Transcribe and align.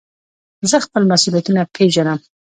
زه 0.69 0.77
خپل 0.85 1.03
مسئولیتونه 1.11 1.61
پېژنم. 1.75 2.19